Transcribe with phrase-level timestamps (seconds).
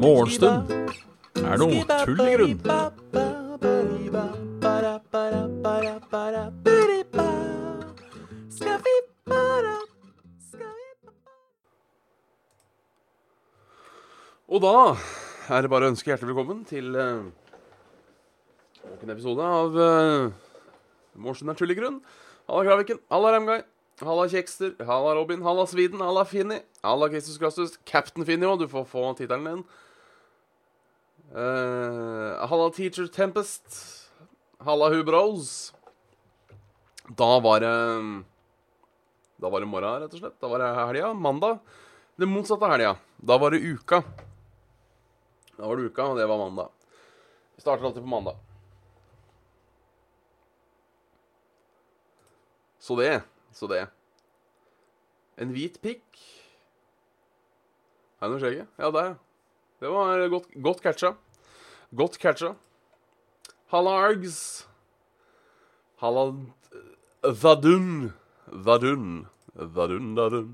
[0.00, 0.70] Morgenstund.
[1.38, 2.56] Er noe tull i grunn.
[14.50, 14.96] Og da
[15.54, 17.22] er det bare å ønske hjertelig velkommen til uh,
[18.88, 20.32] nok en episode av uh,
[21.14, 22.00] Morgenstund er tull i grunn.
[22.50, 23.62] Halla Kraviken, halla Ramguy,
[24.00, 28.66] halla Kjekster, halla Robin, halla Sviden, halla Finni, halla Kristus Krastus, Captain Finni òg, du
[28.66, 29.62] får få tittelen din.
[31.30, 33.70] Uh, halla Teacher Tempest,
[34.66, 35.70] halla Hubros.
[37.06, 37.70] Da var det
[39.38, 40.38] Da var det morgen, rett og slett.
[40.42, 41.14] Da var det helga.
[41.14, 41.62] Mandag.
[42.18, 42.96] Det motsatte av helga.
[43.16, 44.02] Da var det uka.
[45.56, 46.68] Da var det uka, og det var mandag.
[47.54, 48.49] Vi starter alltid på mandag.
[52.80, 53.22] Så det.
[53.52, 53.84] Så det.
[55.40, 56.04] En hvit pikk.
[58.20, 58.72] Er det noe skjegget?
[58.80, 59.18] Ja, der, ja.
[59.80, 61.14] Det var godt, godt catcha.
[61.96, 62.54] Godt catcha.
[63.72, 64.66] Halla Args.
[66.02, 66.26] Halla
[67.22, 68.12] Vadun.
[68.46, 69.06] Vadun.
[69.54, 70.50] Vadun, dadun.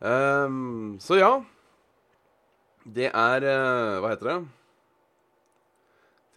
[0.00, 1.30] Um, så ja.
[2.84, 4.36] Det er uh, Hva heter det?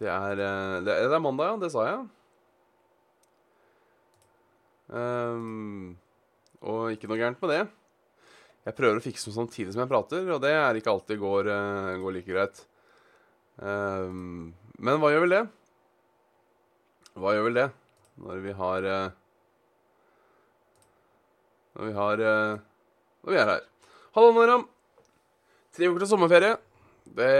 [0.00, 1.60] det er, det er mandag, ja.
[1.60, 2.08] Det sa jeg.
[4.90, 5.94] Um,
[6.66, 7.60] og ikke noe gærent med det.
[8.66, 11.48] Jeg prøver å fikse noe samtidig som jeg prater, og det er ikke alltid går,
[11.48, 12.64] uh, går like greit.
[13.60, 15.44] Um, men hva gjør vel det?
[17.20, 17.68] Hva gjør vel det
[18.20, 19.12] når vi har uh,
[21.76, 22.60] Når vi har uh,
[23.24, 23.64] Når vi er her.
[24.16, 24.68] Hallo, Naram.
[25.76, 26.54] Tre uker til sommerferie.
[27.06, 27.32] Det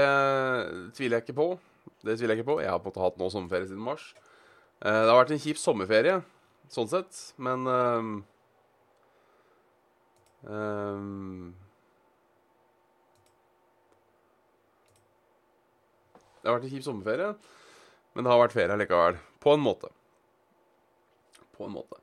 [0.96, 1.48] tviler jeg ikke på.
[2.06, 2.60] Det tviler jeg ikke på.
[2.62, 4.12] Jeg har på en måte hatt nå sommerferie siden mars.
[4.80, 6.20] det har vært en kjip sommerferie
[6.70, 8.12] sånn sett, men um,
[10.46, 11.50] um,
[16.40, 17.34] Det har vært en kjip sommerferie,
[18.14, 19.18] men det har vært ferie likevel.
[19.44, 19.90] På en måte.
[21.52, 21.98] På en måte.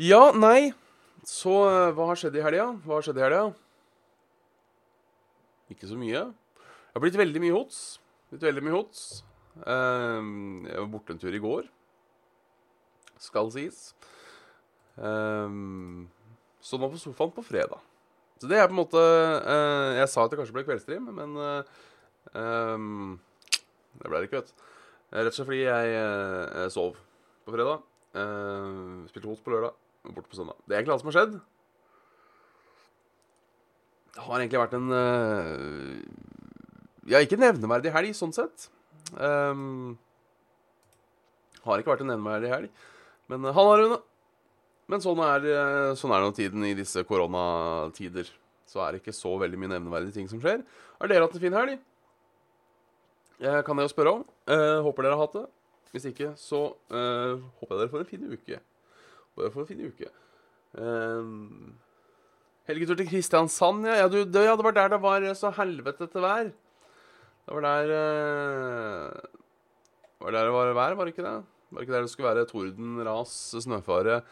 [0.00, 0.72] Ja, nei
[1.26, 1.52] Så
[1.96, 2.70] hva har skjedd i helga?
[2.84, 3.44] Hva har skjedd i helga?
[5.72, 6.22] Ikke så mye.
[6.30, 7.80] Det har blitt veldig mye hots.
[8.30, 9.02] Blitt veldig mye hots.
[9.66, 11.68] Um, jeg var borte en tur i går
[13.22, 13.90] skal sies.
[14.96, 16.08] Um,
[16.60, 17.80] så nå på sofaen på fredag.
[18.40, 21.36] Så det er på en måte uh, Jeg sa at det kanskje ble kveldsstream, men
[21.40, 21.62] uh,
[22.36, 23.16] um,
[23.96, 24.64] det ble det ikke, vet du.
[25.16, 26.96] Rett og slett fordi jeg uh, sov
[27.46, 27.84] på fredag.
[29.06, 29.76] spilte hot på lørdag
[30.14, 30.56] borte på søndag.
[30.66, 31.36] Det er egentlig alt som har skjedd.
[34.16, 34.88] Det har egentlig vært en
[37.06, 38.66] Ja, ikke nevneverdig helg, sånn sett.
[39.14, 39.94] Um,
[41.66, 42.84] har ikke vært en nevneverdig helg.
[43.32, 44.00] Men han har Rune.
[44.86, 48.28] Men sånn er, uh, sånn er nå tiden i disse koronatider.
[48.70, 50.62] Så er det ikke så veldig mye nevneverdige ting som skjer.
[51.00, 51.78] Har dere hatt en fin helg?
[53.36, 54.22] Eh, kan jeg jo spørre om.
[54.48, 55.44] Eh, håper dere har hatt det.
[55.92, 56.60] Hvis ikke, så
[56.90, 58.60] eh, håper jeg dere får en fin uke.
[58.60, 60.08] Håper dere får en fin uke.
[60.82, 61.30] Eh,
[62.70, 64.00] helgetur til Kristiansand, ja.
[64.02, 64.56] ja, du, det, ja.
[64.58, 66.50] Det var der det var så helvetete vær.
[67.46, 69.20] Det var der eh,
[70.16, 71.36] Det var der det var vær, var det ikke det?
[71.76, 74.22] Var ikke der det skulle være torden, ras, snøfare,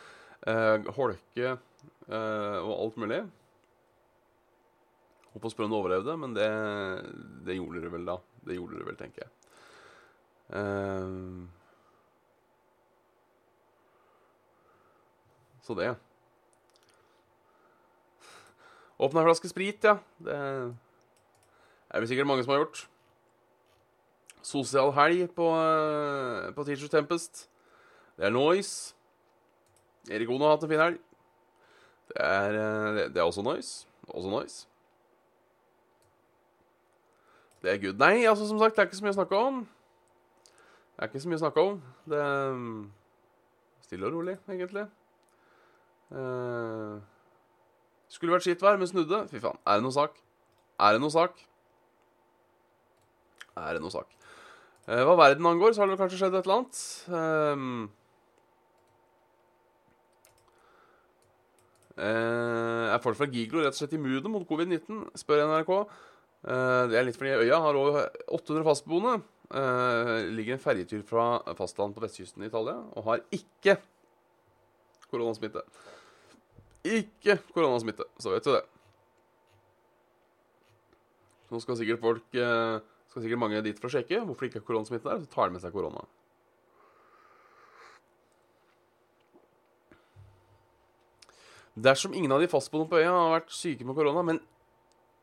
[0.48, 3.18] eh, holke eh, og alt mulig?
[5.34, 6.46] Håper Sprønn overlevde, men det,
[7.44, 8.14] det, gjorde dere vel da.
[8.48, 9.30] Det gjorde dere vel, tenker jeg.
[10.56, 11.12] Eh,
[15.68, 15.90] så det.
[18.96, 19.98] Åpna en flaske sprit, ja.
[20.16, 20.40] Det
[21.92, 22.86] er det sikkert mange som har gjort
[24.44, 27.48] sosial helg på, eh, på Teacher Tempest.
[28.16, 28.94] Det er Noise.
[30.10, 30.98] Erik Ono har hatt en fin helg.
[32.08, 33.86] Det er, eh, det er også Noise.
[34.08, 34.66] Også Noise.
[37.62, 37.98] Det er good.
[37.98, 39.68] Nei, altså som sagt, det er ikke så mye å snakke om.
[40.94, 41.82] Det er ikke så mye å snakke om.
[42.04, 42.92] Det er mm,
[43.80, 44.84] stille og rolig, egentlig.
[46.12, 47.00] Uh,
[48.12, 49.22] skulle vært skittvær, men snudde.
[49.30, 49.56] Fy faen.
[49.66, 50.20] Er det noe sak?
[50.78, 51.40] Er det noe sak?
[53.56, 54.12] Er det noe sak?
[54.84, 56.80] Eh, hva verden angår, så har det kanskje skjedd et eller annet.
[57.08, 57.86] Um,
[61.94, 65.72] er folk fra Giglo rett og slett immune mot covid-19, spør NRK.
[66.44, 69.16] Uh, det er litt fordi øya har over 800 fastboende.
[69.54, 71.26] Uh, ligger en ferjetur fra
[71.56, 73.78] fastland på vestkysten i Italia og har ikke
[75.08, 75.62] koronasmitte.
[76.84, 78.64] Ikke koronasmitte, så vet du det.
[81.52, 82.82] Nå skal sikkert folk uh,
[83.14, 85.20] skal sikkert mange dit for å sjekke hvorfor det ikke er koronasmitte der.
[85.22, 86.02] Så tar de med seg korona.
[91.86, 94.40] Dersom ingen av de fastboende på øya har vært syke med korona, men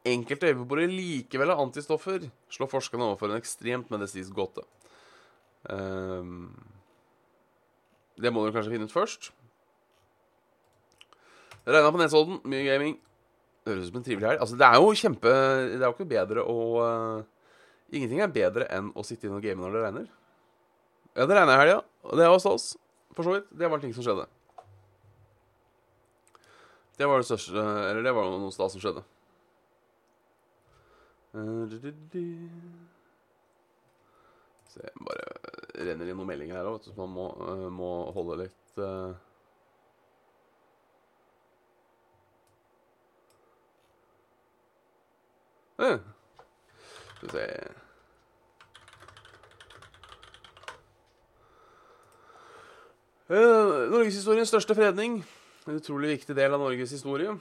[0.08, 4.64] enkelte øybeboere likevel har antistoffer, slår forskerne overfor en ekstremt medisinsk gåte.
[5.68, 6.50] Um,
[8.20, 9.34] det må dere kanskje finne ut først.
[11.68, 12.98] Regna på Nesodden, mye gaming.
[13.62, 14.42] Det høres ut som en trivelig helg.
[14.42, 17.41] Altså, det er jo kjempe Det er jo ikke bedre å eh,
[17.92, 20.12] Ingenting er bedre enn å sitte inne og game når det regner.
[21.12, 22.70] Ja, det regna i helga, og det var stas.
[23.12, 23.50] For så vidt.
[23.60, 24.28] Det var ting som skjedde.
[26.96, 27.58] Det var det største
[27.90, 29.04] Eller det var noe stas som skjedde.
[31.32, 32.24] Så du, du.
[34.72, 35.28] Se, bare
[35.84, 39.12] renner inn noen meldinger her òg, så man må, eh, må holde litt uh...
[45.82, 46.00] Eh.
[47.18, 47.81] Skal vi se
[53.32, 55.22] Norgeshistoriens største fredning.
[55.64, 57.32] En utrolig viktig del av Norges historie.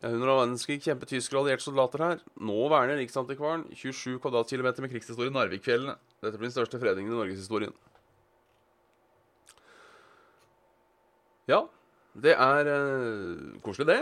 [0.00, 2.20] Under annen verdenskrig kjempet tyskere og allierte soldater her.
[2.40, 5.96] Nå verner Riksantikvaren 27 kvadratkilometer med krigshistorie i Narvikfjellene.
[6.24, 7.74] Dette blir den største fredningen i norgeshistorien.
[11.50, 11.66] Ja,
[12.16, 13.98] det er uh, koselig, det.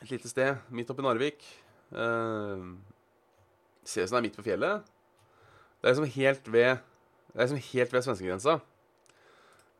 [0.00, 1.44] Et lite sted midt oppi Narvik.
[1.92, 2.72] Uh,
[3.84, 4.88] ser ut som det er midt på fjellet.
[5.76, 6.72] Det er liksom helt ved
[7.36, 8.56] Det liksom ved svenskegrensa.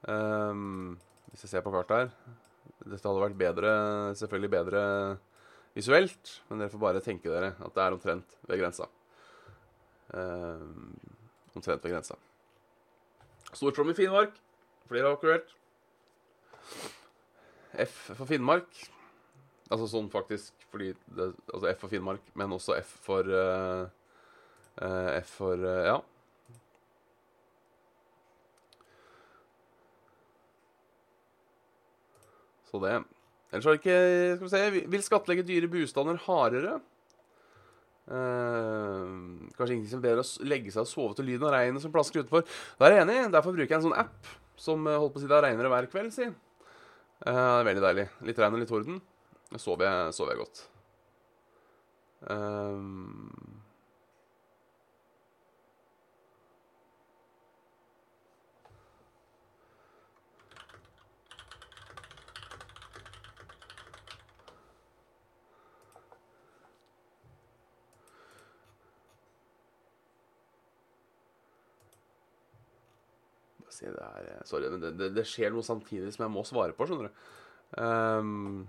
[0.07, 0.99] Um,
[1.33, 2.11] hvis jeg ser på kartet her
[2.87, 3.71] Dette hadde vært bedre,
[4.15, 4.83] selvfølgelig bedre
[5.75, 8.87] visuelt, men dere får bare tenke dere at det er omtrent ved grensa.
[10.15, 10.95] Um,
[11.59, 12.15] omtrent ved grensa.
[13.51, 14.39] Stortrom i Finnmark.
[14.87, 15.51] Flere akkurat
[17.83, 18.71] F for Finnmark.
[19.67, 23.89] Altså sånn faktisk fordi det, Altså F for Finnmark, men også F for uh,
[24.79, 25.97] uh, F for uh, Ja.
[32.77, 32.97] Så det.
[33.53, 36.77] Ellers har det ikke Skal vi se Vil skattlegge dyre bostander hardere.
[38.07, 41.91] Uh, kanskje ingenting som bedre å legge seg og sove til lyden av regnet som
[41.95, 42.45] plasker utenfor.
[42.79, 43.17] Da er jeg enig.
[43.35, 44.31] Derfor bruker jeg en sånn app
[44.61, 46.29] som holder holdt på å si det regner hver kveld, si.
[47.27, 48.07] Uh, veldig deilig.
[48.29, 49.01] Litt regn og litt torden.
[49.51, 50.63] Da sover jeg, sover jeg godt.
[52.31, 53.56] Um,
[73.77, 76.77] se, det er, sorry, men det, det, det, skjer noe samtidig som jeg må svare
[76.77, 77.13] på, skjønner du.
[77.77, 78.65] Um,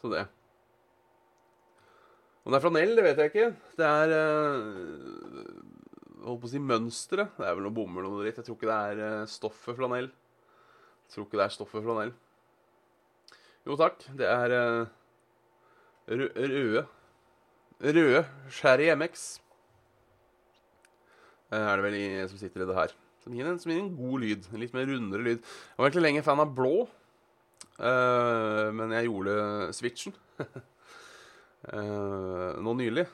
[0.00, 0.24] så det.
[2.44, 3.46] Om det er flanell, det vet jeg ikke.
[3.78, 5.62] Det er uh,
[6.24, 7.34] Holdt på å si mønsteret.
[7.36, 8.38] Det er vel noe bomull og noe dritt.
[8.40, 10.08] Jeg tror ikke det er uh, stoffet flanell.
[11.04, 12.14] Jeg tror ikke det er stoffet flanell.
[13.64, 14.86] Jo takk, det er uh,
[16.08, 16.84] røde
[17.80, 18.20] Røde
[18.52, 19.22] Sherry MX.
[21.48, 22.92] Uh, er det vel i, som sitter i det her.
[23.24, 24.48] Som gir, en, som gir en god lyd.
[24.52, 25.40] En litt mer rundere lyd.
[25.40, 26.74] Jeg var egentlig lenge fan av blå,
[27.80, 29.36] uh, men jeg gjorde
[29.76, 30.16] switchen.
[31.72, 33.06] uh, nå nylig.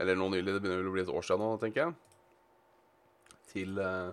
[0.00, 1.96] Eller nå nylig, det begynner vel å bli et år siden nå, tenker jeg.
[3.54, 4.12] Til uh,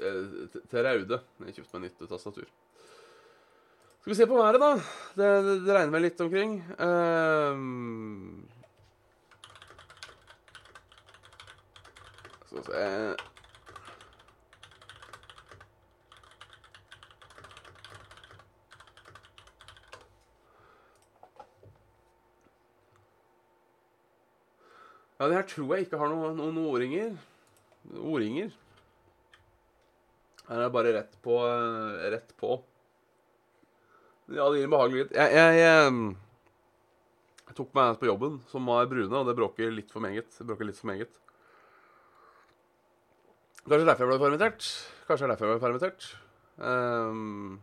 [0.00, 1.20] til Raude.
[1.46, 2.50] Jeg kjøpte meg nytt tastatur.
[4.00, 4.70] Skal vi se på været, da.
[5.14, 6.54] Det, det, det regner vel litt omkring.
[6.80, 8.48] Um,
[12.46, 12.86] skal vi se
[25.20, 27.12] Ja, det her tror jeg ikke har noen, noen ordringer.
[27.92, 28.54] Ordringer.
[30.48, 31.36] Her er det bare rett på.
[32.16, 32.56] Rett på.
[34.30, 35.16] Ja, det gir en behagelig lyd.
[35.16, 35.94] Jeg, jeg, jeg,
[37.48, 40.30] jeg, tok meg en på jobben som var brune, og det bråker litt for meget.
[40.36, 41.18] Det bråker litt for meget.
[43.64, 44.70] Kanskje derfor jeg ble permittert.
[45.08, 46.06] Kanskje det er derfor jeg ble permittert.
[46.60, 47.58] Um,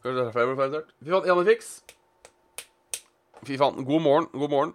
[0.00, 0.92] Kanskje det er derfor jeg ble permittert.
[1.04, 1.74] Fy faen, Janne Fiks.
[3.40, 3.84] Fy faen.
[3.88, 4.26] God morgen.
[4.36, 4.72] God morgen.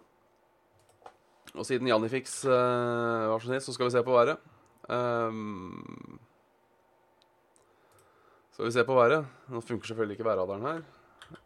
[1.54, 2.52] Og siden Janifix uh,
[3.30, 4.40] var så snill, så skal vi se på været.
[4.90, 6.20] Um,
[8.52, 9.28] skal vi se på været.
[9.54, 10.82] Nå funker selvfølgelig ikke værradaren her.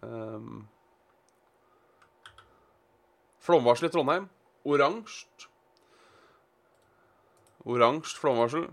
[0.07, 0.67] Um,
[3.43, 4.29] flomvarsel i Trondheim.
[4.63, 5.27] oransje.
[7.65, 8.69] Oransje flomvarsel.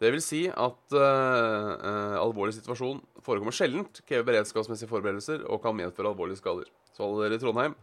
[0.00, 5.76] Det vil si at uh, uh, alvorlig situasjon forekommer sjeldent, krever beredskapsmessige forberedelser og kan
[5.76, 6.72] medføre alvorlige skader.
[6.94, 7.76] Så alle dere i Trondheim,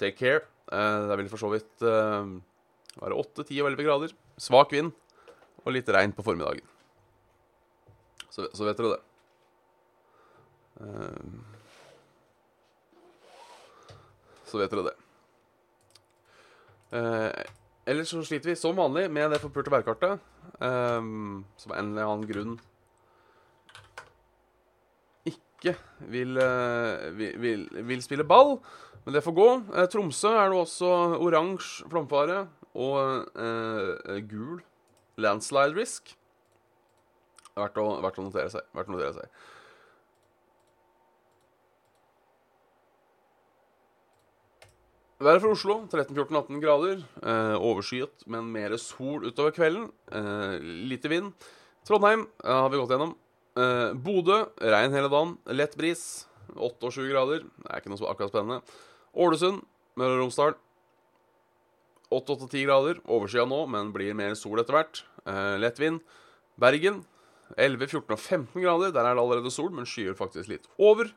[0.00, 0.44] take care.
[0.72, 4.14] Uh, det vil for så vidt være 8-10 og 11 grader.
[4.40, 4.92] Svak vind
[5.64, 6.64] og litt regn på formiddagen.
[8.28, 9.02] Så, så vet dere det.
[14.50, 14.96] så vet dere det.
[17.86, 20.18] ellers så sliter vi som vanlig med det forpurte værkartet.
[20.60, 21.02] Eh,
[21.56, 22.54] som en eller annen grunn
[25.64, 28.58] ikke vil, uh, vil, vil, spille ball.
[29.04, 29.48] Men det får gå.
[29.72, 30.92] Uh, Tromsø er det også
[31.24, 32.44] oransje flomfare
[32.74, 34.62] og eh, gul
[35.20, 36.14] landslide risk.
[37.54, 38.70] Verdt å, verdt å notere seg.
[38.74, 39.42] Verdt å notere seg.
[45.24, 47.04] Været for Oslo 13-14-18 grader.
[47.22, 49.86] Eh, overskyet, men mer sol utover kvelden.
[50.10, 50.56] Eh,
[50.90, 51.30] lite vind.
[51.86, 53.14] Trondheim eh, har vi gått gjennom.
[53.54, 55.36] Eh, Bodø regn hele dagen.
[55.54, 56.26] Lett bris.
[56.54, 57.46] 8 og 7 grader.
[57.46, 58.76] Det er ikke noe så akkurat spennende.
[59.14, 59.62] Ålesund,
[59.98, 60.56] Møre og Romsdal.
[62.14, 63.00] 8-10 grader.
[63.10, 65.04] Overskya nå, men blir mer sol etter hvert.
[65.26, 66.02] Eh, lett vind.
[66.60, 67.02] Bergen
[67.58, 68.94] 11, 14 og 15 grader.
[68.94, 71.10] Der er det allerede sol, men skyer faktisk litt over.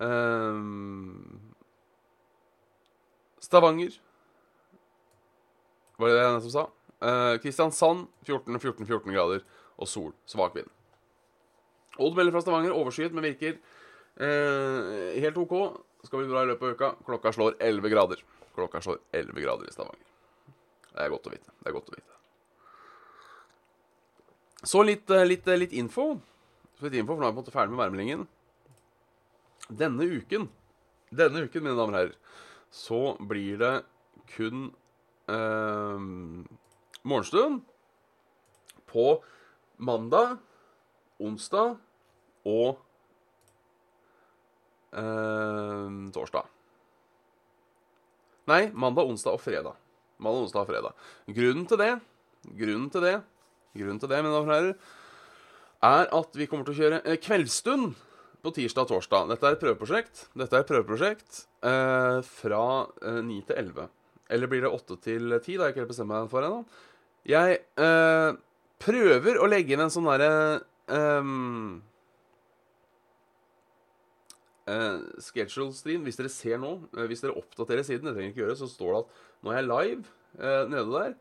[0.00, 0.60] Eh,
[3.40, 3.96] Stavanger
[5.98, 6.62] Var det det jeg nettopp sa?
[7.00, 9.40] Uh, Kristiansand 14, 14, 14 grader
[9.80, 10.12] og sol.
[10.28, 10.68] Svak vind.
[11.98, 13.56] Odd melder fra Stavanger overskyet, men virker
[14.20, 15.56] eh, helt OK.
[16.06, 16.92] Skal bli bra i løpet av uka.
[17.06, 18.22] Klokka slår 11 grader.
[18.54, 20.06] Klokka slår 11 grader i Stavanger.
[20.90, 21.54] Det er godt å vite.
[21.58, 22.18] Det er godt å vite.
[24.60, 26.12] Så litt, eh, litt, litt info.
[26.80, 28.26] Litt info, for nå er vi på en måte ferdig med værmeldingen.
[29.70, 30.48] Denne uken,
[31.14, 32.16] denne uken, mine damer og herrer
[32.70, 33.74] så blir det
[34.30, 34.70] kun
[35.30, 35.98] eh,
[37.02, 37.64] morgenstund
[38.90, 39.06] på
[39.78, 40.38] mandag,
[41.20, 41.76] onsdag
[42.48, 42.80] og
[44.96, 46.48] eh, torsdag.
[48.50, 49.76] Nei, mandag, onsdag og fredag.
[50.20, 51.10] Mandag, onsdag og fredag.
[51.30, 51.92] Grunnen til det,
[52.56, 53.16] grunnen til det,
[53.76, 54.74] grunnen til det, mine damer og herrer,
[55.86, 57.94] er at vi kommer til å kjøre eh, kveldsstund
[58.40, 59.30] på tirsdag og torsdag.
[59.30, 60.26] Dette er et prøveprosjekt.
[60.38, 62.64] Dette er et prøveprosjekt eh, fra
[63.04, 63.90] eh, 9 til 11.
[64.30, 65.56] Eller blir det 8 til 10?
[65.56, 66.62] Da har jeg ikke helt bestemt meg for ennå.
[67.28, 68.30] Jeg eh,
[68.80, 70.32] prøver å legge inn en sånn derre
[70.90, 71.82] um,
[74.70, 76.06] uh, schedule stream.
[76.06, 78.94] Hvis dere ser nå, uh, hvis dere oppdaterer siden, det trenger ikke gjøre, så står
[78.94, 81.14] det at nå er jeg live uh, nede der.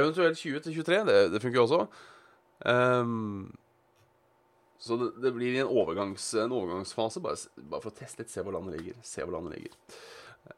[0.00, 1.00] Eventuelt 20 til 23.
[1.08, 1.80] Det, det funker jo også.
[2.66, 3.54] Um,
[4.78, 8.44] så det, det blir en, overgangs, en overgangsfase, bare, bare, for å teste litt, se
[8.44, 9.00] hvor landet ligger.
[9.06, 9.98] Se hvor landet ligger.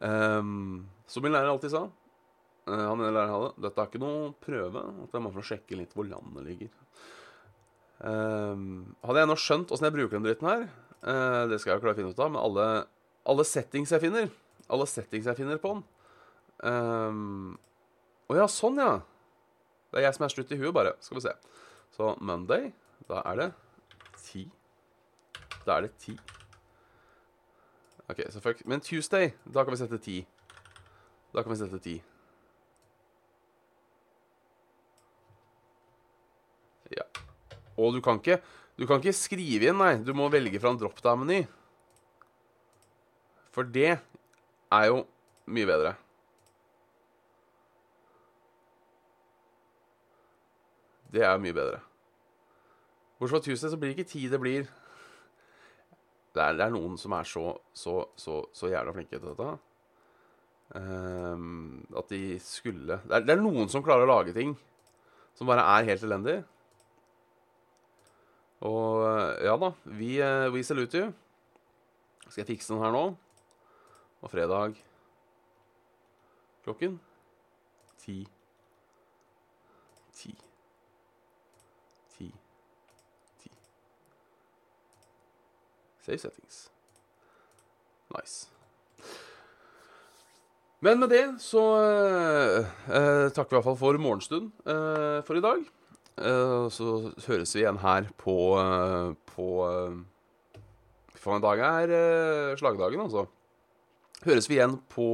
[0.05, 1.87] Um, som min lærer alltid sa,
[2.69, 4.83] han ene læreren hadde, dette er ikke noe prøve.
[5.09, 6.73] Det er bare for å sjekke litt hvor landet ligger.
[7.99, 10.67] Um, hadde jeg nå skjønt åssen jeg bruker den dritten her,
[11.03, 12.67] uh, det skal jeg jo klare å finne ut av, men alle,
[13.27, 14.29] alle, settings jeg finner
[14.71, 15.83] Alle settings jeg finner på den
[16.63, 17.57] Å um,
[18.37, 19.01] ja, sånn, ja.
[19.91, 20.93] Det er jeg som er slutt i huet, bare.
[21.01, 21.33] Skal vi se.
[21.97, 22.71] Så Monday,
[23.09, 23.47] da er det
[24.21, 24.45] ti.
[25.65, 26.19] Da er det ti.
[28.09, 28.61] OK, så fuck.
[28.69, 30.19] Men Tuesday, da kan vi sette ti.
[31.33, 31.97] Da kan vi sette ti.
[36.97, 37.05] Ja.
[37.79, 38.41] Og du kan ikke
[38.79, 39.97] Du kan ikke skrive inn, nei.
[40.07, 41.41] Du må velge fra en drop-down-meny.
[43.51, 43.97] For det
[44.71, 45.01] er jo
[45.51, 45.95] mye bedre.
[51.11, 51.81] Det er mye bedre.
[53.19, 54.69] Bortsett fra Tuesday så blir det ikke ti, det blir
[56.37, 59.57] det er, det er, noen som er så, så, så, så jævla flinke til dette.
[60.77, 64.53] Um, at de skulle det er, det er, noen som klarer å lage ting
[65.35, 66.37] som bare er helt elendig.
[68.67, 69.05] Og
[69.45, 71.13] ja da, vi, uh, we salute you.
[72.29, 73.05] Skal jeg fikse den her nå?
[74.21, 74.75] Og fredag
[76.69, 77.01] klokken
[77.99, 78.29] ti.
[80.13, 80.35] Ti.
[82.19, 82.35] Ti.
[83.39, 83.51] Ti.
[86.01, 86.71] Save settings.
[88.19, 88.51] Nice.
[90.81, 95.35] Men med det så eh, eh takker vi i hvert fall for morgenstund eh, for
[95.35, 95.65] i dag.
[96.19, 99.99] Eh, så høres vi igjen her på eh, på eh,
[101.19, 103.27] For en dag er slagdagen, altså.
[104.25, 105.07] Høres vi igjen på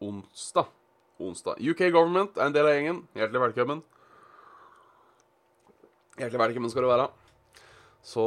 [0.00, 0.68] onsdag.
[1.20, 1.60] Onsdag.
[1.60, 3.02] UK Government er en del av gjengen.
[3.16, 3.82] Hjertelig velkommen.
[6.16, 7.10] Hjertelig velkommen skal du være.
[8.04, 8.24] Så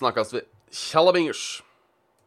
[0.00, 0.46] snakkes vi.
[0.72, 1.60] Tjallabingers!